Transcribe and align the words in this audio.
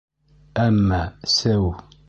Әммә... 0.63 1.03
сеү!.. 1.37 1.73